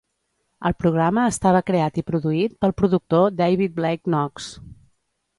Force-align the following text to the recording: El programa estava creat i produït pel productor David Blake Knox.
El 0.67 0.73
programa 0.83 1.25
estava 1.33 1.59
creat 1.67 1.99
i 2.01 2.03
produït 2.07 2.55
pel 2.65 2.73
productor 2.79 3.27
David 3.43 3.75
Blake 3.81 4.03
Knox. 4.09 4.49